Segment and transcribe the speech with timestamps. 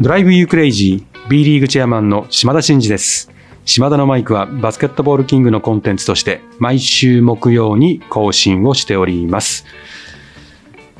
[0.00, 3.30] ドライブユークレイジー B リーグチェアマンの島田真二です。
[3.64, 9.66] 島田のマイクはバスケットボールキングのコンテンツとして毎週木曜に更新をしております。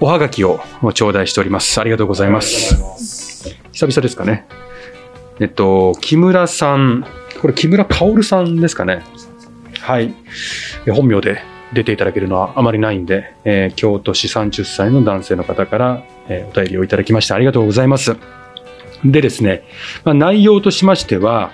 [0.01, 0.61] おはがきを
[0.95, 1.81] 頂戴しております。
[1.81, 2.75] ありがとうございます。
[3.73, 4.47] 久々ですかね。
[5.39, 7.07] えっと、木村さん、
[7.41, 9.05] これ木村薫さんですかね。
[9.81, 10.13] はい。
[10.93, 11.41] 本名で
[11.73, 18.17] 出ていただけるのはあまりないんで、えー京都市30歳の男性の方から、えーお便りをいただきましてありがとうございます。
[19.05, 19.65] でですね、
[20.05, 21.53] まあ、内容としましては、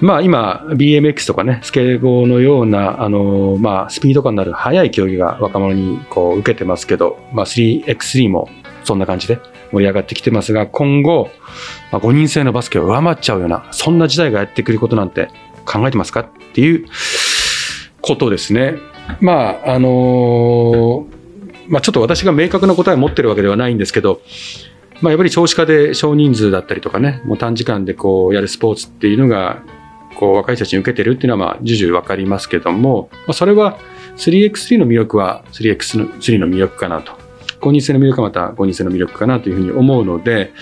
[0.00, 8.50] まあ今 BMX とかね、スケボーのような、あのまあスピード感のある速い競技が若者にこう受けてますけど、まあ 3x3 も
[8.84, 9.38] そんな感じで
[9.72, 11.30] 盛り上がってきてますが、今後、
[11.90, 15.28] まあ、5人制のバスケを上回っちゃうような、そんな時代がやってくることなんて
[15.64, 16.20] 考えてますか？
[16.20, 16.86] っていう
[18.02, 18.74] ことですね。
[19.20, 21.16] まあ、あのー
[21.68, 24.20] まあちょっと私が明確な答えを持ってるわけではないんですけど、
[25.00, 29.62] まあやっぱり少子化で少人数だったりとかね、もう短時間でこうやるスポーツっていうのが、
[30.16, 33.78] こう若い人たちに受けてるっていうのはまあ重々わかりますけども、まあそれは
[34.16, 37.12] 3x3 の魅力は 3x3 の3の魅力かなと。
[37.60, 40.52] 5人制の魅力はまた5人制の魅力かなというふうに思うので、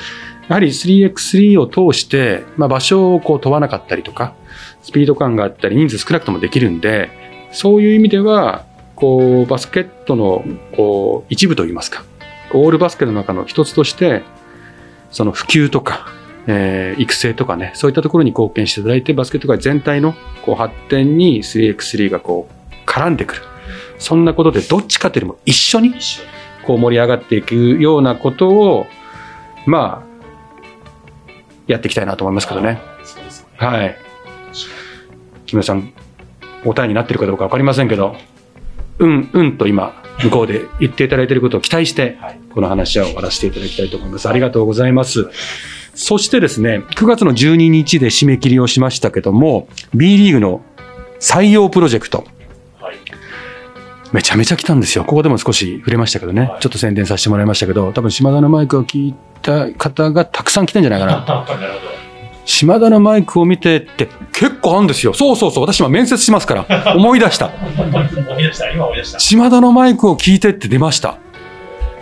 [0.48, 4.34] やはり 3x3 を通して、まあ、場所をこう問わなかったりとか、
[4.82, 7.10] スピード感があったり、人数少なくともできるんで、
[7.52, 10.44] そういう意味では、こう、バスケットの、
[10.76, 12.04] こう、一部といいますか、
[12.54, 14.22] オールバスケの中の一つとして、
[15.10, 16.06] その普及とか、
[16.46, 23.42] えー育成とかね、そういったところに貢献していただいて、バスケット界全体のこう発展に 3x3 がこう、絡んでくる。
[23.98, 25.94] そんなことで、どっちかというよりも一緒に、
[26.66, 28.86] こう盛り上がっていくようなことを、
[29.66, 30.14] まあ、
[31.66, 32.80] やっていきたいなと思いますけどね。
[33.56, 33.96] はい。
[35.46, 35.92] 木村さん、
[36.64, 38.16] 答えになってるかどうかわかりませんけど、
[38.98, 42.16] うん、うんと今、向こうで言っていただいていることを期待して、
[42.54, 44.28] この話は終わらせていただきたいと思います。
[44.28, 45.28] ありがとうございます。
[45.94, 50.62] そしてですね、9月の12日で締め切りをしましたけども、B リーグの
[51.18, 52.24] 採用プロジェクト、
[52.80, 52.96] はい。
[54.12, 55.04] めちゃめちゃ来たんですよ。
[55.04, 61.46] ここでも少し触れましたけどね、はいちょっと宣伝させてもらいましたけど、多分島田のマイクを聞いた方がたくさん来てんじゃないかな。
[62.44, 65.12] 島田のマイクを見てって結構あるんですよ。
[65.14, 65.64] そうそうそう。
[65.64, 66.94] 私今面接しますから。
[66.94, 67.48] 思い出した。
[67.48, 67.54] ど。
[68.30, 68.70] 思い出した。
[68.70, 69.18] 今思い出した。
[69.18, 71.18] 島田のマイクを聞いてって出ました。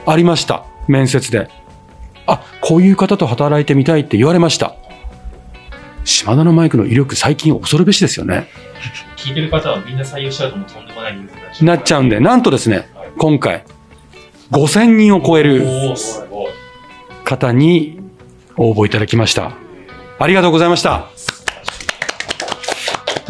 [0.07, 0.65] ありました。
[0.89, 1.49] 面接で。
[2.27, 4.75] あ、こういう方と働いてみたいって言われました。
[6.05, 8.49] 島田のマイクの威力最近恐るべしですよね。
[9.17, 11.65] 聞いてる方はみんな採用しちゃうともうとんでもないなっちゃう。
[11.65, 12.87] なっちゃうんで、なんとですね、はい
[13.19, 13.65] 今回、
[14.51, 15.65] 5000人を超える。
[17.25, 17.99] 方に
[18.57, 19.53] 応募いただきました。
[20.19, 20.91] ありがとうございました。
[20.91, 21.07] ま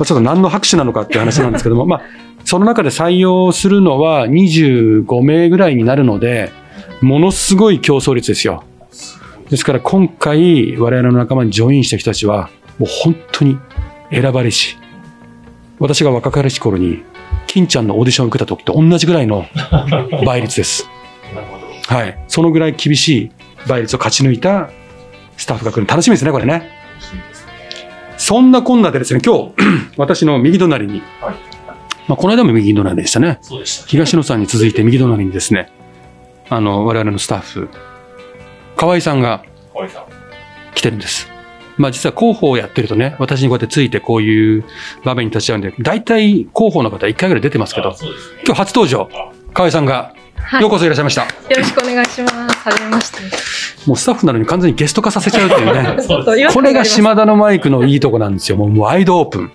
[0.01, 2.03] あ、ちょっと何の拍手なのかっていう話なんですけども、まあ、
[2.45, 6.53] その中で採用するのは25名ぐらいになるので、
[7.03, 8.65] ものすごい競争率ですよ。
[9.51, 12.49] ですから今回、我々の仲間にジョインした人たちは、
[12.79, 13.59] もう本当に
[14.11, 14.79] 選ばれし、
[15.79, 17.03] 私が若かりし頃に、
[17.49, 19.47] 金ちゃんのオーディションを受けた時と同じぐらいの
[20.25, 20.89] 倍率です。
[21.87, 22.19] はい。
[22.29, 23.31] そのぐらい厳しい
[23.69, 24.71] 倍率を勝ち抜いた
[25.37, 25.87] スタッフが来る。
[25.87, 26.71] 楽しみですね、これね。
[28.17, 29.53] そんなこんなでですね、今日、
[29.99, 31.35] 私の右隣に、はい。
[32.07, 33.41] まあ、この間も右隣でしたね。
[33.87, 35.69] 東野さんに続いて右隣にですね、
[36.49, 37.69] あの、我々のスタッフ、
[38.77, 39.45] 河合さんが。
[40.75, 41.29] 来てるんです。
[41.77, 44.65] まあ実は広報をやってるとね、私にこうやってついてこういう
[45.05, 47.97] 場面に立ち会うんで、大体広報の方1回ぐらい出てますけどね。
[48.45, 51.27] 今日初登場、あ河合さんが、はい、よようこそいらっしゃいました。
[51.57, 52.59] ろしくお願いします。
[52.59, 53.21] はじめまして。
[53.87, 56.03] もうスタッフなのに完全にゲスト化させちゃうっていうね。
[56.03, 58.57] そうこれが島田のマイクのいいとこなんですよ。
[58.57, 59.53] もうワイドオープン。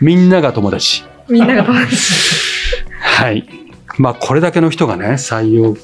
[0.00, 1.04] みんなが友達。
[1.28, 1.96] みんなが友達。
[3.00, 3.63] はい。
[3.98, 5.76] まあ、これだけの人がね、採用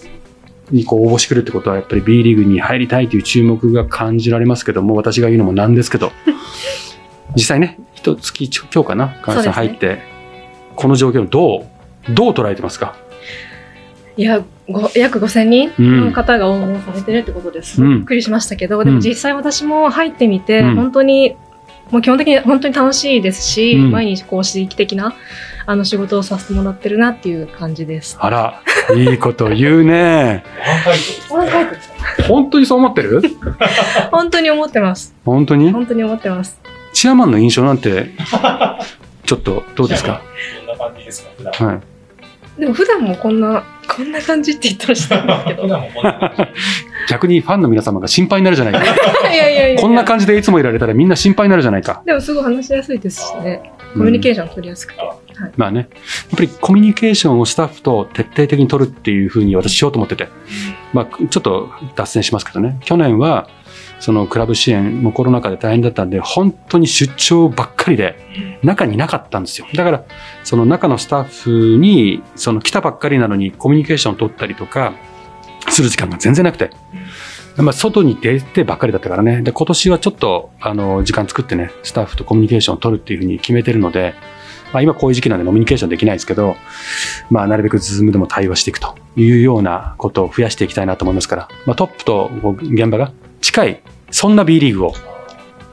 [0.71, 6.13] にこう応募してくるってことは、やっぱり B リーグに入りたいという注目が感じられますけども、私が言うのもなんですけど、
[7.37, 9.99] 実際ね、一月今日かな、川合さん入って、
[10.77, 11.67] この状況をど
[12.11, 12.95] う、どう捉えてますか？
[14.17, 17.83] いや、ご約5000人の方が応募されてるってことです。
[17.83, 17.97] うん。
[17.99, 18.85] びっくりしましたけど、ん。
[18.85, 20.77] でも実際私も入ってみて、うん。
[20.77, 21.37] 本当に、
[21.91, 23.91] もう基本的に本当に楽しいですし、うん。
[23.91, 25.15] 毎日こう刺激的な
[25.67, 28.17] あの仕事をさせてもらってるなっていう感じです。
[28.21, 28.63] あら、
[28.97, 30.45] いいこと言うね。
[32.29, 33.23] 本当にそう思ってる？
[34.11, 35.15] 本当に思ってます。
[35.25, 35.71] 本当に？
[35.73, 36.61] 本当に思ってます。
[36.93, 38.11] チアマンの印象なんて、
[39.25, 40.21] ちょっとどうですか？
[40.67, 41.31] どんな感じですか？
[41.37, 41.69] 普段。
[41.69, 41.81] はい。
[42.61, 43.63] でも普段もこんな、
[43.97, 45.69] こんな感じって言ったらしたんですけど。
[47.09, 48.81] 逆にファンの皆様が心配になるじゃないか。
[49.33, 52.03] いやいやいやこんな感じでいつもいられたらみんな心配になるじゃないか。
[52.05, 53.63] でもすごい話しやすいですしね。
[53.95, 55.01] コミュニケーション取りやすくて。
[55.41, 55.91] はいまあね、やっ
[56.37, 60.29] ぱりコミュニケーションをスタッフと徹底的に取るっていうふうに私しようと思ってて、
[60.93, 63.49] まあ、ちょっと脱線しますけどね、去年は
[64.01, 68.17] そのクラブ支援もコロナ禍で大変だったんで、本当に出張ばっかりで、
[68.63, 69.67] 中にいなかったんですよ。
[69.75, 70.05] だから、
[70.43, 74.95] その中のスタッフに、その来たばっかりなのにコミュニケーションを取ったりとか、
[75.69, 76.71] する時間が全然なくて。
[77.57, 79.43] まあ、外に出てばっかりだったからね。
[79.43, 84.15] で、今年はちょっと、あの、時間作ってね、スタッフとコミュニケーションを取るっていうふうに決めてるので、
[84.73, 86.57] まあ、今こういう時期なんでコミュニケーションできないですけど、
[87.31, 92.31] まあ、なるべくズームでも対話していくというようなことを増やしていきたいなと思いますから、まあ、トップと
[92.63, 94.95] 現場が近い、そんな B リーグを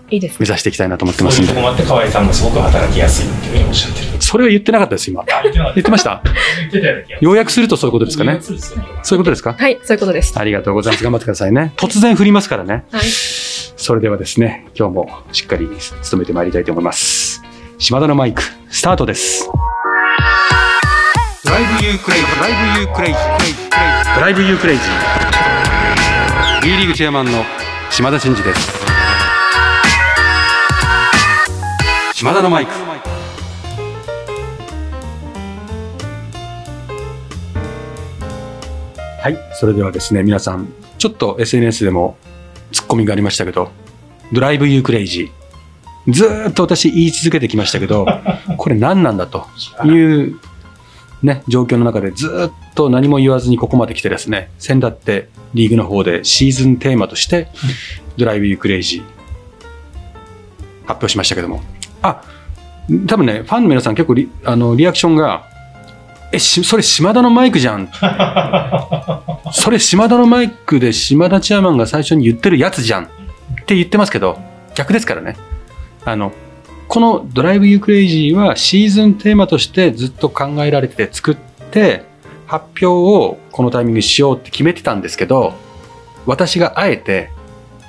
[0.10, 0.38] いいですね。
[0.40, 1.68] 目指していきたいなと思ってますんでそういうとこ。
[1.68, 4.22] もあって、河合さんがすごく働きやすいっていうふうにおっしゃってる。
[4.22, 5.22] それは言ってなかったです、今。
[5.22, 6.24] あ言ってなかった言ってました？
[7.20, 8.40] 要約するとそういうことですかね？
[8.42, 9.54] そういうことですか？
[9.54, 10.40] はい、そういうことです。
[10.40, 11.04] ありがとうございます。
[11.04, 11.74] 頑張ってくださいね。
[11.76, 12.86] 突然振りますからね。
[12.90, 13.04] はい。
[13.06, 15.68] それではですね、今日もしっかり
[16.10, 17.44] 努めてまいりたいと思います。
[17.78, 19.50] 島田のマイク、スタートです。
[21.46, 26.62] Drive you crazy、drive you crazy、drive you crazy。
[26.62, 27.46] B リーグチェアマンの
[27.90, 28.72] 島田慎二です。
[32.14, 32.72] 島田のマイク。
[39.22, 42.18] はい、それではですね、皆さん、ちょっと SNS でも
[42.74, 43.72] ツッコミがありましたけど、
[44.34, 45.47] drive you crazy。
[46.08, 48.06] ずーっと私言い続けてきましたけど、
[48.58, 49.46] これ何なんだと
[49.86, 50.40] いう、
[51.24, 57.50] ね、状況の中でずーっと何も言わずにここまで来てですね、先だってリーグの方でシーズンテーマとして、
[58.18, 59.02] drive you crazy
[60.86, 61.62] 発表しましたけども、
[62.02, 62.22] あ、
[63.08, 65.46] 多分ね、ファンの皆さん結構リあのリアクションが、
[66.32, 67.90] え、しそれ島田のマイクじゃん。
[69.52, 73.08] それ島田のマイクで島田チェアマンが最初に言ってるやつじゃんっ
[73.66, 74.40] て言ってますけど、
[74.76, 75.36] 逆ですからね。
[76.06, 76.32] あの、
[76.88, 81.36] このドライブユークレイジーはシーズンテーマとしてずっと考えられて作っ
[81.72, 82.04] て、
[82.46, 85.54] 発表をこのタイミングにしようって決めてたんですけど、
[86.26, 87.30] 私があえて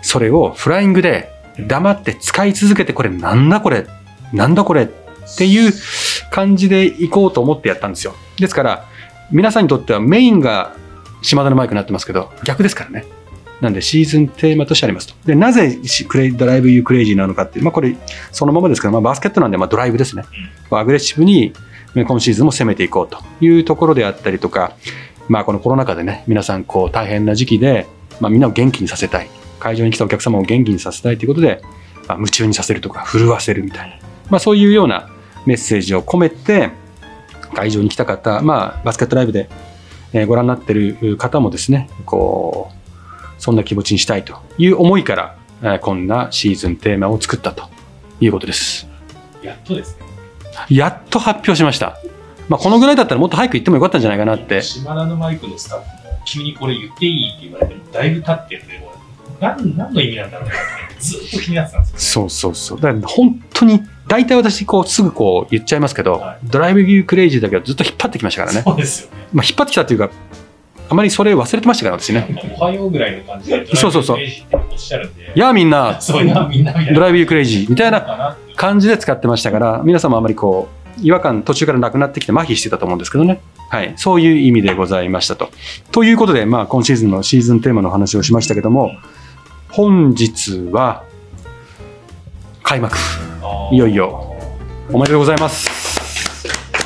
[0.02, 3.87] それをフライングで黙って使い続けてこれなんだこれ
[4.32, 4.88] なんだこれっ
[5.37, 5.72] ていう
[6.31, 8.14] 感じでいこうと思ってやったんですよ。
[8.38, 8.84] ですから、
[9.31, 10.75] 皆さんにとってはメインが
[11.22, 13.04] 島田のマイクになってますけど、逆ですからね。
[13.60, 15.14] なんでシーズンテーマとしてありますと。
[15.26, 17.96] で、なぜしクレイ drive you crazy なのかっていう、まあこれ
[18.31, 20.25] そのままですけど、まあバスケットなんでまあドライブですね。
[20.70, 21.52] アグレッシブに
[21.94, 24.76] ね今シーズンも攻めていこうというところであったりとか、
[25.28, 27.87] まあこのコロナ禍でね、皆さんこう大変な時期で、
[28.20, 29.28] まあみんなを元気にさせたい。
[29.58, 31.61] 会場に来たお客様を元気にさせたいということで、
[32.06, 33.96] まあ、夢中にさせるとか震わせるみたいな、
[34.31, 35.11] まあそういうような
[35.46, 36.70] メッセージを込めて、
[37.54, 39.49] 会場に来た方、まあバスケットライブで
[40.12, 42.77] えーご覧になってる方もですね、こう、
[43.38, 47.69] そんな気持ちにしたいという思いから、えーこんなシーズンテーマを作ったと
[48.20, 48.87] いうことです。
[49.43, 50.06] やっとですね。
[50.70, 51.99] やっと発表しました。
[52.49, 54.62] まあ、このぐらいだったらもっと早く言ってもよかったんじゃないかなって。
[54.62, 58.88] 島田のマイクのスタッフも、君にこれ言っていいって言われても、だいぶ経ってるんで、
[59.40, 60.58] 何何の意味なんだろうなっ
[60.94, 61.99] て、ずっと気になってたんですよ。
[61.99, 62.81] そうそうそう。
[62.81, 68.62] だから本当に、大体私こうすぐこう言っちゃいますけど、はいドライブビュークレイジーだけはずっと引っ張ってきましたからね。
[68.62, 69.26] そうですよね。
[69.32, 70.11] まあ、引っ張ってきたというか、
[70.90, 72.26] あまりそれ忘れてましたから私ね。
[72.58, 74.19] おはようぐらいの感じで、そうそうそう
[75.35, 75.99] やあみんな。
[76.94, 80.69] ドライブビュークレイジーみたいな感じで使ってましたから、皆様あまりこ
[80.99, 83.40] う、違和感途中からなくなってきて麻痺してたと思うんですけどね。
[83.69, 83.93] はい。
[83.96, 85.50] そういう意味でございましたと。
[85.93, 88.92] ということで、まあ今シーズンのシーズンテーマの話をしましたけども、
[89.71, 91.04] 本日は、
[92.62, 92.97] 開幕。
[93.73, 94.35] いよいよ。
[94.90, 95.68] おめでとうございます。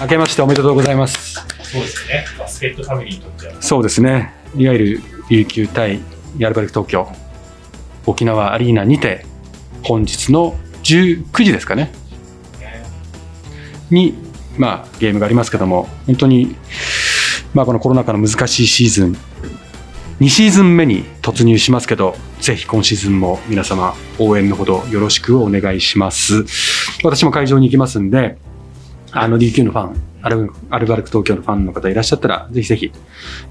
[0.01, 1.22] 明けましておめでとうございます。
[1.73, 2.27] そうですね。
[2.39, 3.63] バスケットファミリーにとっては。
[3.63, 4.35] そうですね。
[4.55, 5.01] いわゆる
[5.31, 6.01] 琉球対
[6.37, 7.09] ヤルバルク東京、
[8.05, 9.25] 沖縄アリーナにて、
[9.83, 11.91] 本日の19時ですかね。
[12.61, 12.85] ね
[13.91, 14.15] に、
[14.59, 16.57] まあ、ゲームがありますけども、本当に、
[17.55, 19.17] まあ、このコロナ禍の難しいシーズン、
[20.21, 26.45] 2シーズン目に突入しますけど、ぜひ今シーズンも皆様、応援のほどよろしくお願いします。
[27.03, 28.37] 私も会場に行きますんで、
[29.11, 32.93] あの、琉球のファン、アルアルバルク東京のファンの方いらっしゃったら、ぜひぜひ、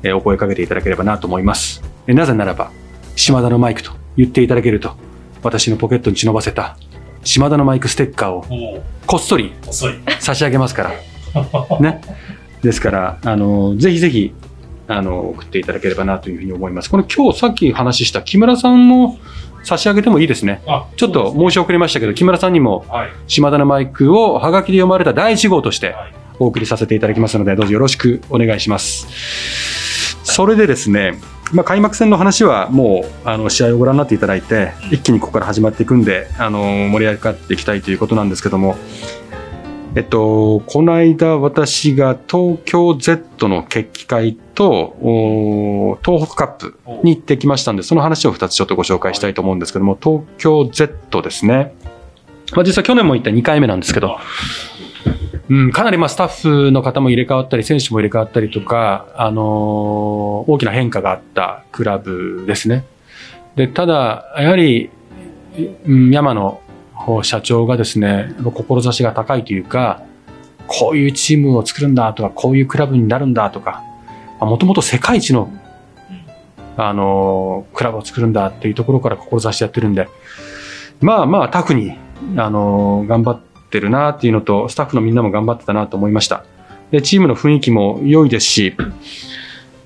[0.04, 1.84] えーお声かけていただければなと思います。
[2.08, 2.72] えなぜならば、
[3.16, 4.96] 島田のマイクと言っていただけると、
[5.44, 6.78] 私のポケットに忍ばせた、
[7.24, 9.54] 島田のマイクステッカーをこっそり。
[10.20, 11.80] 差し上げますから。
[11.80, 12.01] ね。
[12.63, 14.34] ですから、あの、ぜひぜひ、
[14.88, 16.90] あの、送っていただければなというふうに思います。
[16.90, 19.18] これ今日さっき話した木村さんの
[19.63, 20.62] 差し上げてもいいですね。
[20.68, 23.10] あちょっと申し遅れましたけど、木村さんにもはい。
[23.28, 26.13] 島田のマイクをハガキで読まれた第1号としてはい。
[26.41, 29.07] お送りさせていただきますので、どうぞよろしくお願いします。
[30.24, 31.19] それでですね、
[31.53, 38.75] まあ、開幕戦の話はもうあの試合をご覧になっていただいて、一気にここから始まっていくんで、あの盛り上がっていきたいということなんですけども、
[39.93, 51.75] えっと、この間私が東京 Z の決起会とお東北カップに行ってきましたんで、その話を2つちょっとご紹介したいと思うんですけども、東京 Z ですね。
[52.53, 54.17] まあ、実は去年も行った2回目なんですけど、
[55.50, 62.83] うん、かなりまあスタッフの方も入れ替わったり、選手も入れ替わったりとか、あのー大きな変化があったクラブですね。
[63.55, 64.89] で、ただ、やはり、
[65.86, 66.60] うん山野
[67.24, 70.01] 社長がですね、志が高いというか、
[70.67, 73.83] こういうチームを作るんだとか、こういうクラブになるんだとか、
[74.39, 75.51] もともと世界一の、
[76.77, 80.07] あのークラブを作るんだっていうところから志やってるんで、
[81.01, 81.98] まあまあタフに、
[82.38, 86.44] あのー頑張ってるなっていうのと、スタッフのみんなも頑張ってたなと思いました。
[86.92, 88.75] で、チームの雰囲気も良いですし、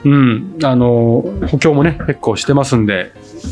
[0.03, 3.11] うん、あのー補強もね、結構してますんで、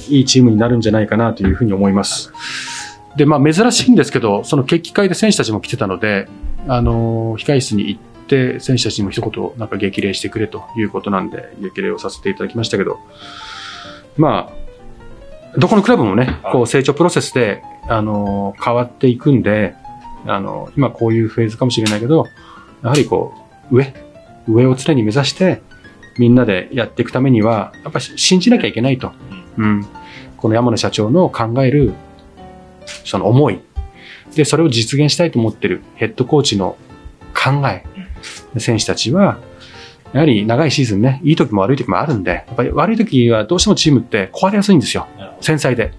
[0.09, 2.31] いいチームになるんじゃないかなというふうに思います。
[3.15, 6.27] で、まあ珍しいんですけど、その決起会で選手たちも来てたので、
[6.67, 12.99] あのー控室に行って、選手たちにも一言なんか激励してくれということなんで、激励をさせていただきましたけど、
[14.17, 19.75] まあ、どこのクラブもね、こう成長プロセスで、あのー変わっていくんで、
[20.25, 22.27] あのー今こういうフェーズかもしれないけど、
[22.81, 23.33] やはりこ
[23.71, 23.93] う、上、
[24.47, 25.61] 上を常に目指して、
[26.17, 29.11] みんなでやっていくためには、やっぱり信じなきゃいけないと。
[29.57, 29.85] うん。
[30.37, 31.93] この山野社長の考える、
[33.05, 33.59] その思い。
[34.35, 36.77] で、それを実現したいと思ってるヘッドコーチの
[37.33, 37.83] 考え。
[38.59, 39.39] 選手たちは、
[40.13, 45.07] やはり長いシーズンね、いい時も悪い時もあるんで、やっぱり悪い時はどうしてもチームって壊れやすいんですよ。
[45.41, 45.91] 繊細で。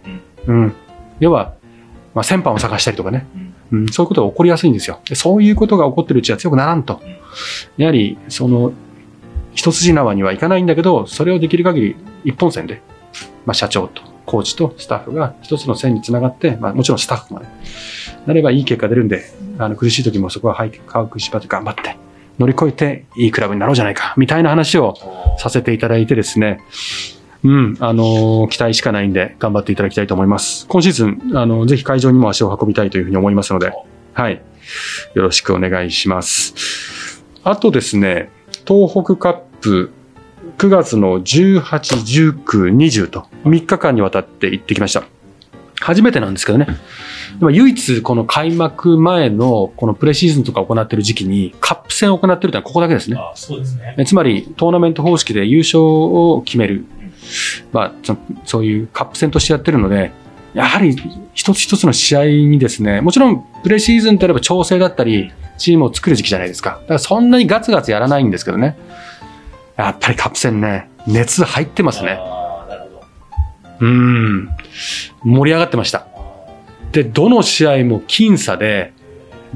[0.46, 0.72] うん。
[1.20, 1.54] 要は、
[2.14, 3.26] まあ、先般を探したりとかね。
[3.34, 3.43] うん、
[3.74, 5.00] うんそういうことが起こりやすいんですよ。
[5.08, 7.00] でそういうことが起こってるうちは強くならんと。
[7.76, 8.72] やはり、その、
[9.54, 12.82] 一筋縄にはいかないんだけど、それをできる限り一本線で、
[13.46, 17.48] まあ、社長とコーチとスタッフが一つの線につながって、まあ、もちろんスタッフもね、
[18.26, 19.24] なればいい結果出るんで、
[19.58, 21.96] あの苦しい時もそこは歯食いしばって頑張って、
[22.38, 24.96] 乗り越えていいクラブになろうじゃないか、みたいな話を
[25.38, 26.60] させていただいてですね、
[27.44, 30.66] うん、あのー期待しかないんで、頑張っていただきたいと思います。
[30.66, 33.72] 今シーズン、あの、ぜひ会場にも足を運びたいというふうに思いますので、
[34.14, 34.40] はい。
[35.14, 37.22] よろしくお願いします。
[37.44, 38.30] あとですね、
[38.66, 39.92] 東北カップ、
[40.56, 41.60] 9月の18、
[42.44, 45.04] 19、20と、3日間にわたって行ってきました。
[45.80, 46.66] 初めてなんですけどね。
[47.40, 53.16] 唯一この開幕前のこのプレシーズンとか行っている時期にカップ戦を行っているのはここだけですね。
[53.18, 53.94] あそうですね。
[53.98, 56.86] えつまりトーナメント方式で優勝を決める、
[57.72, 60.12] まあ、そそういうカップ戦としてやってるので、
[60.54, 60.96] やはり
[61.34, 66.78] 一つ一つの試合にですね、もちろんプレシーズンといえば調整だったり、チームを作る時期じゃないですか。
[66.82, 68.76] だからそんなにガツガツやらないんですけどね。
[69.76, 72.20] やっぱりカップ戦ね、熱入ってますね。
[73.80, 74.48] うん。
[75.24, 76.06] 盛り上がってました。
[76.92, 78.92] で、どの試合も僅差で、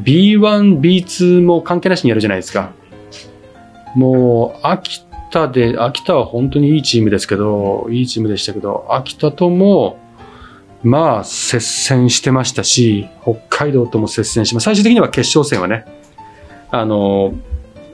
[0.02, 2.70] B1、B2 も関係なしにやるじゃないですか。
[3.94, 9.98] もう、秋田で、秋田は本当にいいチームですけど、いいチームでしたけど、秋田とも、
[10.82, 15.84] まあ、接戦してましたし、北海道とも接戦しま最終的には決勝戦はね、
[16.70, 17.34] あの、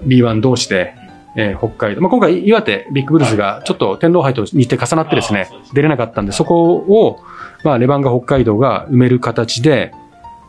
[0.07, 0.95] B1 同士で、
[1.37, 7.19] えー北海道、まあ、今回岩手ビッグブルースがちょっと天皇杯と日程重なってですね、出れなかったんで、そこを、
[7.65, 9.93] まあ、レバンガ北海道が埋める形で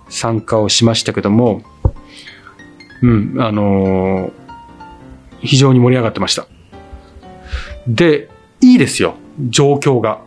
[0.10, 1.62] 参加をしましたけども、
[3.02, 4.46] うん、あのー
[5.46, 6.48] 非常に盛り上がってました。
[7.88, 8.30] で、
[8.62, 9.16] いいですよ、
[9.50, 10.22] 状況が。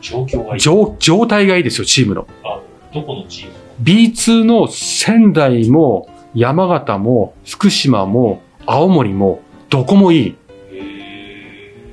[0.00, 0.60] 状況がいい。
[0.60, 2.26] 状状態がいいですよ、チームの。
[2.44, 2.60] あ、
[2.92, 3.52] どこのチーム
[3.82, 9.40] ？B2 の仙台も山形も福島も青森も
[9.70, 10.20] どこもいい。
[10.28, 10.36] い
[10.72, 11.88] へ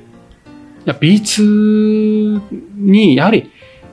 [0.85, 2.41] や B2
[2.77, 3.51] に、やはり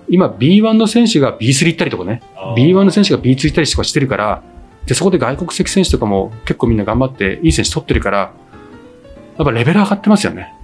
[0.08, 4.42] 今 B1 の選手が B3 行ったりとかね、ーあー B1 の選手が B2 行ったりとかしてるから、
[4.86, 10.54] で、そこで外国籍選手とかも結構みんな頑張っていい選手取ってるから、やっぱレベル上がってますよね。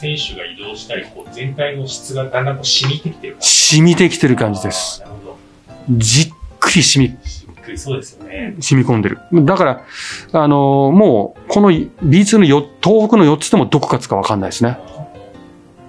[0.00, 5.00] 選手が移動したり、こう全体の質がだんだんこう染みてきてる感じ染みてきてる感じです。
[5.00, 5.36] なるほ
[5.90, 7.26] じっくり染みど。
[7.26, 8.56] しっくりそうですよね。
[8.60, 9.18] 染み込んでる。
[9.44, 9.84] だから、
[10.32, 14.78] あのーもう、この B2 のよ東北の4つでもどこ勝つか分かんないですね。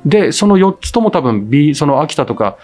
[0.06, 2.58] で、その4つとも多分 B、その秋田とか、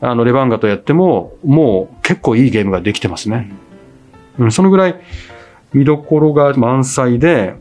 [0.00, 3.50] あの、レバンガとやっても、もう結構いいゲームができてますね。
[4.38, 4.94] うん、そのぐらい
[5.72, 7.54] 見どころが満載で、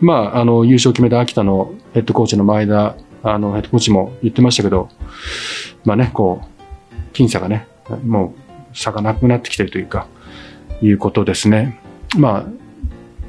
[0.00, 4.88] まあ、あの、優勝を決めた秋田のヘッドコーチの前田、あの、ヘッドコーチも言ってましたけど、
[5.84, 7.66] まあね、こう、僅差がね、
[8.04, 8.34] も
[8.72, 10.06] う差がなくなってきてるというか、
[10.82, 11.80] いうことですね。
[12.16, 12.44] まあ、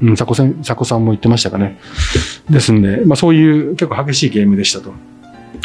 [0.00, 1.78] うん、佐古さん、佐古さんも言ってましたかね。
[2.48, 4.92] ですんで、まあそういう結構激しいゲームでしたと。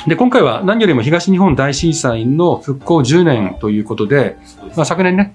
[0.06, 4.38] で、今回は何よりも東日本大震災の復興10年ということで、
[4.76, 5.34] まあ昨年ね、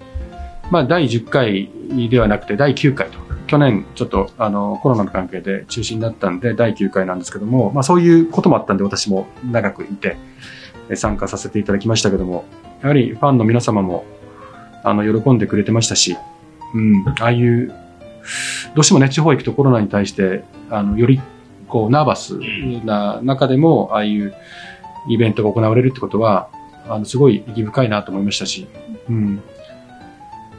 [0.71, 1.69] まあ、第10回
[2.09, 3.22] ではなくて第9回と。
[3.47, 10.17] 去年ちょっとあのコロナの関係で中止になったんで第9回なんですけども、まあ、そういうこともあったんで私も長くいて
[10.95, 12.45] 参加させていただきましたけども
[12.81, 14.05] やはりファンの皆様も
[14.83, 16.17] あの喜んでくれてましたし、
[16.73, 17.73] うん、ああいう
[18.75, 21.21] どうしてもね地方行くとコロナに対してあのより
[21.67, 22.39] こうナーバス
[22.85, 24.33] な中でもああいう
[25.07, 26.49] イベントが行われるってことは
[26.87, 28.67] あのすごい意義深いなと思いましたし、
[29.09, 29.41] うん、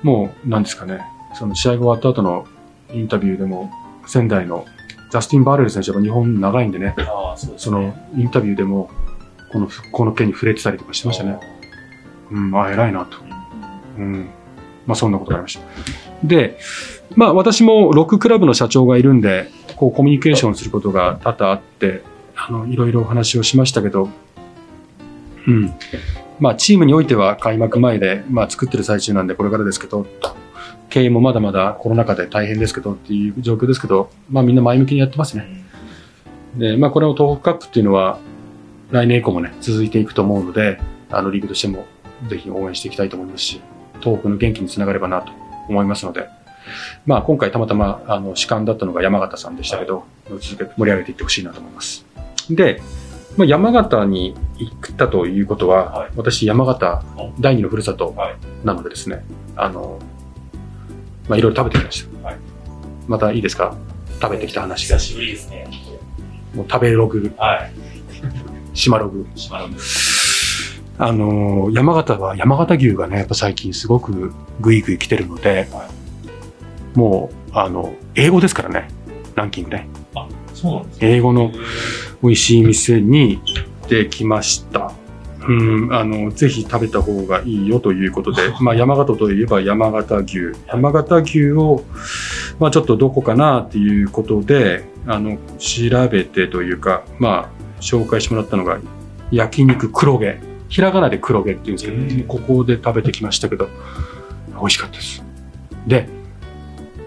[0.02, 1.00] もうなんですかね
[1.34, 2.46] その試合が終わった後の
[2.94, 3.70] インタビューでも
[4.06, 4.66] 仙台の
[5.10, 8.90] ジャスティン・バーレル選手が日本長いんでねああ、そうですそのインタビューでも
[9.54, 11.38] この復興の件に触れてたりとかしてましたね。
[12.32, 13.18] うん、あ、偉いなと。
[13.98, 14.28] うん。
[14.84, 15.64] まあそんなことがありました。
[16.24, 16.58] で、
[17.14, 22.02] まあ私もロッククラブの社長がいるんで、こうコミュニケーションすることが多々あって、
[22.34, 24.08] あの、いろいろお話をしましたけど、
[25.46, 25.72] うん。
[26.40, 30.04] まあチームにおいては開幕前で、まあ作ってる最中なんでこれからですけど、
[30.94, 35.44] 経営もまだまだコロナ禍で大変ですけどっていう状況ですけど、まあみんな前向きにやってますね。
[36.56, 38.20] で、まあこれを東北カップっていうのは
[38.92, 40.78] 来年以降もね、続いていくと思うので、
[41.10, 41.84] あのリーグとしても
[42.28, 43.60] ぜひ応援していきたいと思いますし、
[44.02, 45.32] 東北の元気につながればなと
[45.68, 46.28] 思いますので、
[47.06, 52.06] まあ今回たまたまあの主幹だったのが山形さんでしたけど、続けて盛り上げていってほしいなと思います。
[52.48, 52.80] で、
[53.36, 57.02] まあ、山形に行ったということは、はい私山形
[57.40, 59.24] 第二のふるさとはいなのでですね、
[59.56, 59.98] あの、
[61.28, 62.28] まあいろいろ食べてきました。
[62.28, 62.38] はい
[63.06, 63.76] またいいですか？
[64.20, 65.08] 食べてきた話が久。
[65.08, 65.68] しぶりですね。
[66.54, 67.72] もう食べログ、はい。
[68.72, 69.26] 島ログ。
[69.34, 69.68] 島の
[70.96, 75.88] あのー山形は山形牛がね、やっぱ最近すごくグイグイ来てるので、は
[76.94, 78.88] もう、あの、英語ですからね、
[79.34, 79.88] ランキングね。
[80.14, 81.14] あ、そうなんですね。
[81.16, 81.50] 英語の
[82.22, 84.92] 美味しい店に行ってきました。
[85.48, 90.52] うん、あの、ぜひ食べた方がいいよということで、まあ山形といえば山形牛。
[90.66, 91.84] 山形牛を、
[92.58, 98.78] まあちょっとどこかなっていうことで、あの、調べてというか、まあ紹介してもらったのが、
[99.30, 100.38] 焼肉黒毛。
[100.68, 103.68] ひらがなで黒毛っていうんですけど、ここで食べてきましたけど、
[104.58, 105.22] 美味しかったです。
[105.86, 106.08] で、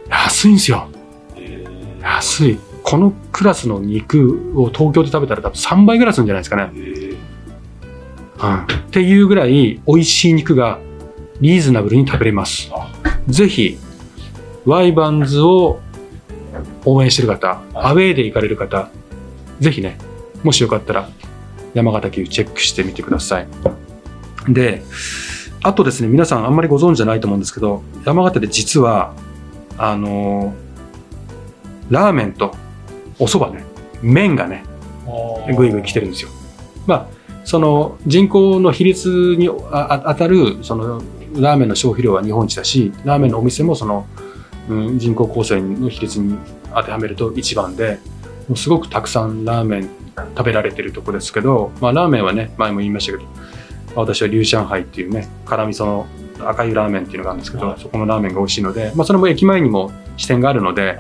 [0.10, 0.88] 安いんですよ。
[1.36, 2.60] えー安い。
[2.84, 6.72] このクラスの肉を東京で食べたら多分3倍ぐらいするんじゃないですかね。
[8.40, 10.80] っていうぐらい美味しい肉が
[11.42, 12.90] リーズナブルに食べれますあ。
[13.28, 13.78] ぜひ、
[14.66, 15.80] ワイバンズを
[16.86, 18.90] 応援してる方、アウェーで行かれる方、
[19.60, 19.98] ぜひね、
[20.44, 21.10] もしよかったら
[21.74, 23.48] 山形牛チェックしてみてください。
[24.50, 24.84] で、
[25.64, 29.14] あとですね、皆さんあんまりご存知じゃないと思うんですけど、山形で実は、
[29.78, 30.68] あのー
[31.90, 32.54] ラーメンと
[33.20, 33.66] お蕎麦ね、
[34.02, 34.64] 麺がね、
[35.56, 36.30] ぐいぐい来てるんですよ。
[36.86, 37.17] まあ、
[37.48, 41.02] その人口の比率に当たるその
[41.34, 44.06] ラーメンの消費量は日本一だし、ラーメンのお店もその、
[44.68, 46.38] うん、人口構成の比率に
[46.76, 48.00] 当てはめると一番で、
[48.50, 49.90] もうすごくたくさんラーメン
[50.36, 53.30] 食べられてるとこですけど、まあラーメンはね、前も言いましたけど、
[53.96, 56.08] 私は龍上海っていうね、辛味噌の
[56.42, 57.80] 赤いラーメンっていうのがあるんですけど、はい。
[57.80, 60.98] そこのラーメンが美味しいので、まあそれも駅前にも支店があるので、はい。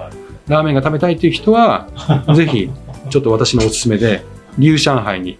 [0.47, 1.89] ラーメンが食べたいという人は、
[2.33, 2.69] ぜひ、
[3.09, 4.23] ちょっと私のおすすめで、
[4.57, 5.37] 龍上海に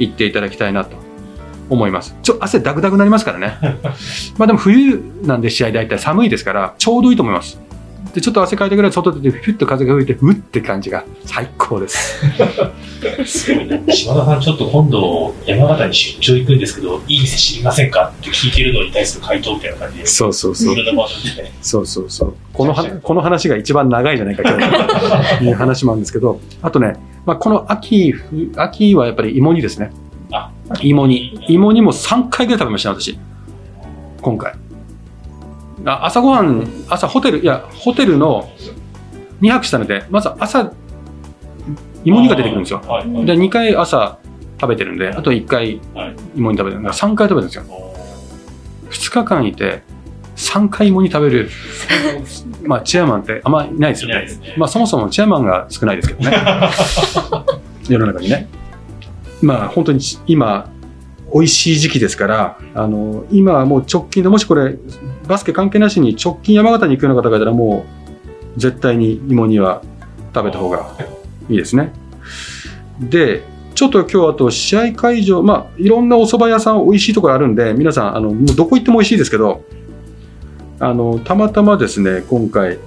[0.00, 0.96] 行っていただきたいなと
[1.68, 2.16] 思います。
[2.22, 3.58] ちょ、汗ダクダクになりますからね。
[4.36, 7.60] まあでも冬なんで試合大体寒いですから、ちょうどいいと思います。
[8.14, 12.20] で、ちょっと汗かいたぐらい外出て、ピュッと風が吹いて、うって感じが最高です。
[13.24, 13.84] すごいね。
[13.92, 20.74] 島田さん、ちょっと今度、山形に出張行くんですけど、いい店知りませんかって聞いてるのに対する回答みたいな感じで、そうそうそう。
[20.74, 21.52] ね。
[21.62, 22.34] そうそうそう。
[22.52, 26.96] このは、この話が一番長いじゃないか、今日と いう話もあるんですけど、あとね、
[27.30, 29.92] まあ、この秋、ふ秋はやっぱり芋煮ですね。
[30.32, 30.50] あ
[30.82, 31.44] 芋煮。
[31.46, 33.16] 芋煮も3回ぐらい食べましたね、私。
[34.20, 34.54] 今回。
[35.84, 38.50] あ朝ごはん、朝ホテル、いや、ホテルの
[39.42, 40.72] 2泊したので、まず朝、
[42.04, 42.80] 芋煮が出てくるんですよ。
[42.80, 43.08] はい。
[43.08, 44.18] はいで、2回朝
[44.60, 46.82] 食べてるんで、あと1回はい芋煮食べてる。
[46.82, 47.92] だから3回食べてるんですよ。
[48.90, 49.84] 2日間いて、
[50.34, 51.48] 3回芋煮食べる、
[52.64, 54.26] まあ、チェアマンってあんまいないですよね。
[54.26, 54.54] ね。
[54.56, 56.36] まあ、そもそもチェアマンが少ないですけどね。
[57.88, 58.48] 世の中にね。
[59.42, 60.70] まあ、本当に今、
[61.32, 64.76] 美味しい時期ですから、あの、今はもう直近で、もしこれ、
[65.26, 67.86] バスケ関係なしに直近山形に行くような方がいたら、も
[68.56, 69.82] う、絶対に芋煮は
[70.34, 70.90] 食べた方が
[71.48, 71.92] いいですね。
[73.00, 73.42] で、
[73.74, 79.64] ちょっと今日あと試合会場、まあ、いろんなお蕎麦屋さん美味しいところあるんで、皆さん、あの、もうどこ行っても美味しいですけど、
[80.80, 82.78] あの、たまたまですね、今回、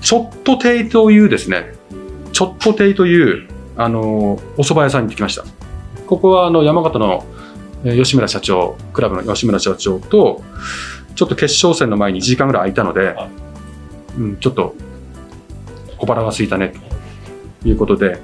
[0.00, 1.74] ちょっと亭というですね、
[2.32, 5.44] ちょっと亭という、あの、お蕎麦屋さんに行ってきました。
[6.06, 7.24] ここは、あの、山形の
[7.84, 10.42] えー吉村社長、クラブの吉村社長と、
[11.14, 13.30] ちょっと決勝戦の前に1時間ぐらい空いたのではい、
[14.18, 14.74] うん、ちょっと
[15.98, 16.72] 小腹が空いたね
[17.62, 18.20] ということで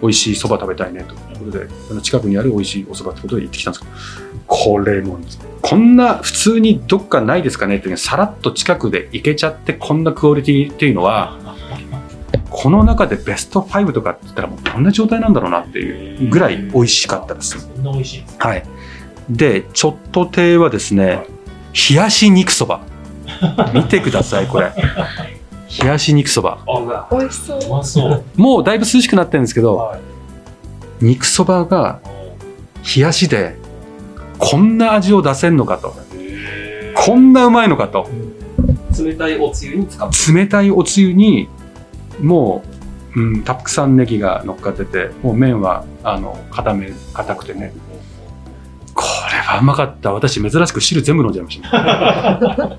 [0.00, 1.58] 美味しいそば食べたいねというこ
[1.90, 5.18] とで近くにある美味しいおそばってことで行ってきたんですけどこれも
[5.62, 11.38] こんな普通にどっかないですかねっていうさらっと近くで行けちゃってこんなクオリティっていうのは
[12.50, 17.68] この中でベスト5とかって言ったらもうどんな状態なんだろうなっていうぐらい美味しかったです。
[18.38, 18.64] はい。
[19.28, 21.26] で、ちょっと亭はですね、
[21.90, 22.80] 冷やし肉そば。
[23.74, 24.72] 見てください、これ。
[25.82, 26.58] 冷やし肉そば。
[26.66, 28.24] あ、美味しそううまそう。
[28.36, 30.00] もうだいぶ涼しくなってるんですけど、はい
[31.00, 32.00] 肉そばが
[32.96, 33.56] 冷やしで、
[34.38, 35.94] こんな味を出せんのかと。
[36.14, 38.08] へこんなうまいのかと。
[38.98, 41.48] 冷たいおつゆに使って冷たいおつゆに、
[42.20, 42.64] も
[43.14, 47.72] う、うん、たくさんネギが乗っかってて、もう麺は、あの、固め、硬くてね。
[48.94, 50.12] これはうまかった。
[50.12, 52.78] 私、珍しく汁全部飲んじゃいました。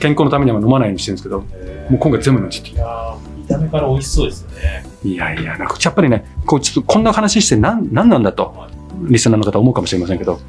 [0.00, 4.84] 健康のためには飲まないようにしてるんですけど、もう今回全部飲んじゃっいやー見た目から美味しそうですよね。
[5.02, 5.08] て。
[5.08, 8.66] いやいや、なんかやっぱりね、こう、ちょっとこんな話して何、何なんだと、
[9.02, 10.40] リスナーの方思うかもしれませんけど、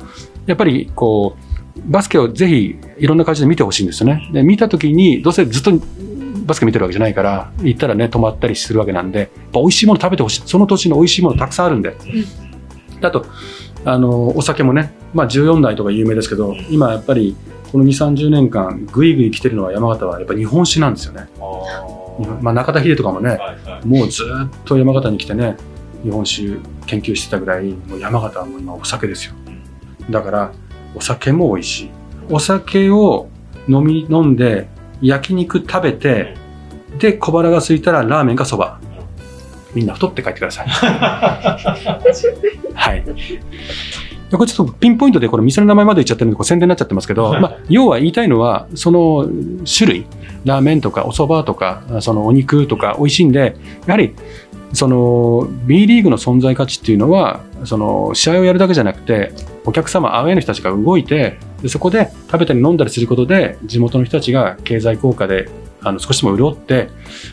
[0.46, 4.30] やっぱりこう、バスケをぜひいろんな感じで見てほしいんですよね。
[4.34, 5.72] で、見たときに、どうせずっと
[6.46, 10.44] バスケ見てるわけじゃないから、行ったらね、泊まったりするわけなんで、やっぱ美味しいもの食べてほしい。
[10.46, 11.96] その年の美味しいものたくさんあるんで。
[13.02, 13.26] あと、
[13.86, 17.36] あの、お酒もね、まあ14代とか有名ですけど、今やっぱり
[17.72, 21.28] この2、30年間、ぐいぐい来てるのは山形はやっぱ日本酒なんですよね。
[22.42, 25.56] まあ中田秀とかもね、はいはいもうずっと山形に来てね、
[26.04, 29.34] 日本酒研究してたぐらい、もう山形はもう今お酒ですよ。
[30.10, 30.52] だから、
[30.96, 31.90] お酒も美味しい。
[32.30, 33.30] お酒を
[33.68, 34.68] 飲み、飲んで、
[35.02, 36.36] 焼肉食べて、
[37.00, 38.80] で、小腹が空いたらラーメンかそば。
[39.74, 40.68] みんな太って帰ってください。
[42.74, 43.04] はい。
[44.32, 49.28] でこれちょっとピンポイントでこれ店の名前まで言っちゃってるんでこれ宣伝になっちゃってますけど、まあ、要は言いたいのは、その
[49.66, 50.06] 種類、
[50.46, 54.16] ラーメンとかお蕎麦とか、そのお肉とか美味しいんで、やはり、
[54.74, 59.34] その B リーグの存在価値っていうのは、その試合をやるだけじゃなくて、
[59.66, 65.50] お客様、アウェーの人たちが動いて、でそこで食べたり飲んだりすることで、地元の人たちが経済効果で
[65.84, 66.90] あの少しでも潤って、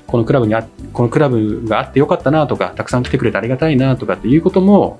[0.06, 4.98] このクラブにあ、このクラブがあってよかったなとか、たくさん来てくれてありがたいなとかっていうことも、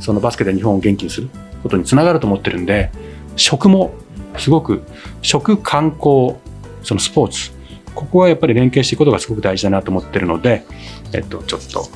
[0.00, 1.28] そのバスケで日本を元気にする
[1.62, 2.90] ことにつながると思ってるんで、
[3.36, 3.94] 食も
[4.38, 4.82] すごく、
[5.22, 6.36] 食、観光、
[6.82, 7.50] そのスポーツ、
[7.94, 10.64] ここはやっぱり連携していくことがすごく大事だなと思ってるので、
[11.12, 11.88] えっと、ちょっと、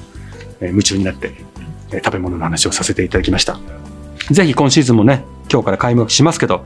[0.60, 1.32] えー夢中になって、
[1.92, 3.58] えー食べ物の話をさせていただきました。
[4.30, 6.64] ぜひ今シーズンもね、今日から開幕しますけど、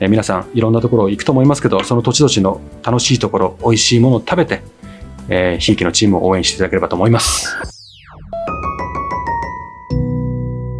[0.00, 4.62] えー皆さんいろんなところ行くと思いますけど、その土地土地の楽しいところ、美味しいものを食べて、
[5.28, 7.54] えー、ひいきのチームを応援していただければと思います。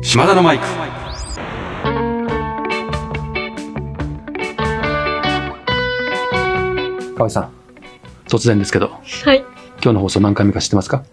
[0.02, 0.64] 島田のマイク。
[7.16, 7.50] 河合さん、
[8.28, 8.90] 突然ですけど、
[9.24, 9.55] はい。
[9.86, 11.04] 今日の放送何回目か知ってますか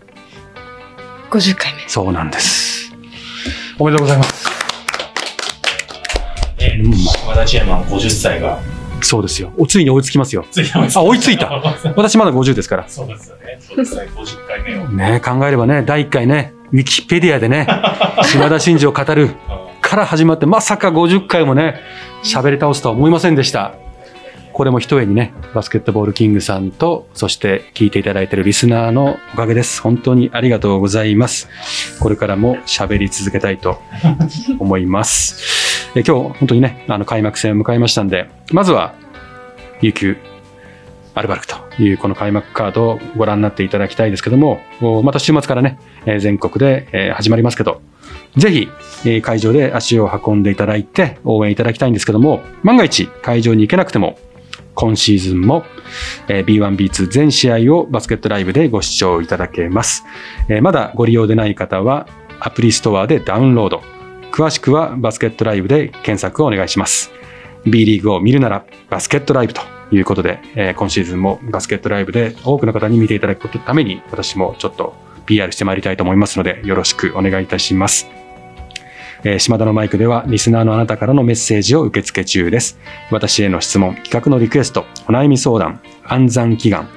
[1.29, 1.87] ？50回目。
[1.87, 2.91] そうなんです。
[3.77, 4.49] おめでとうございます。
[6.57, 8.59] ねうん島田チェアマン50歳が
[9.03, 9.53] そうですよ。
[9.57, 10.43] おついに追いつきますよ。
[10.49, 10.97] ついてます。
[10.97, 11.51] あ追いついた
[11.95, 12.85] 私まだ50ですから。
[12.87, 13.59] そうですよね。
[13.69, 14.87] 50歳50回目を。
[14.89, 17.67] ね考えればね、第1回ね、ウィキペディアでね、
[18.25, 19.29] 島田真二を語る
[19.81, 21.79] から始まって、まさか50回もね、
[22.23, 23.73] 喋り倒すとは思いませんでした。
[24.53, 29.81] これも一重にね、バスケットボールキングさんと、そして聞いていただいているリスナーのおかげです。
[29.81, 31.49] 本当にありがとうございます。
[31.99, 33.81] これからも喋り続けたいと
[34.59, 35.89] 思います。
[35.95, 38.93] え今日、本当にね、あの開幕戦を迎えましたんで、まずは、
[39.81, 40.17] 琉球
[41.15, 44.59] アルバルクというこの開幕カードをご覧になっていただきたいですけども、
[45.03, 45.79] また週末からね、
[46.19, 47.81] 全国で、始まりますけど、
[48.37, 48.67] ぜ
[49.03, 54.17] ひ、会場で足を運んでいただいて応援いただきたいんですけども、万が一会場に行けなくても、
[54.75, 55.63] 今シーズンも、
[56.27, 60.03] え B1、B2 全試合をバスケットライブでご視聴いただけます。
[60.49, 62.07] えまだご利用でない方は、
[62.39, 63.81] アプリストアでダウンロード。
[64.31, 67.11] 詳しくはバスケットライブで検索をお願いします。
[67.65, 78.22] B リーグを見るならバスケットライブということで、え今シーズンもバスケットライブで多くの方に見ていただくために私もちょっと PR してまいりたいと思いますのでよろしくお願いいたします。
[79.23, 82.77] えー島田のマイクではリスナーのあなたからのメッセージを受け付け中です。
[83.11, 86.87] 私への質問、企画のリクエスト、お悩み相談、暗算祈願。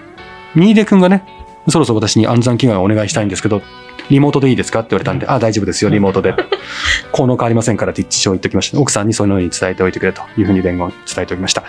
[0.54, 1.24] 新出くんがね、
[1.68, 3.62] そろそろ私に暗算祈願をお願いしたいんですけど、
[4.08, 6.34] リモートでいいですかって言われたんで、あ、大丈夫ですよ、リモートで。
[7.12, 8.78] 効能変わりませんからって一応言っておきました。
[8.80, 11.64] 奥さんにそういうのに伝えておいてくれというふうに伝言伝えておきました。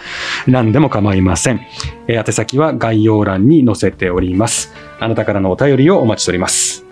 [0.45, 1.61] 何でも構いません。
[2.07, 4.73] えー宛先は概要欄に載せております。
[4.99, 6.86] あなたからのお便りをお待ちしております。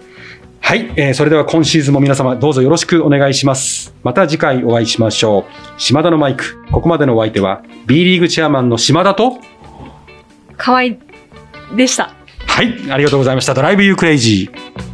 [0.66, 3.94] はい、えーそれでは今シーズンも皆様どうぞよろしくお願いします。
[4.02, 5.80] また次回お会いしましょう。
[5.80, 6.66] 島田のマイク。
[6.72, 9.38] ここまでのお相手は B リーグチェアマンの島田と、
[10.58, 10.98] 河合
[11.76, 12.16] でした。
[12.48, 13.54] はい、ありがとうございました。
[13.54, 14.85] ドライブユークレイジー。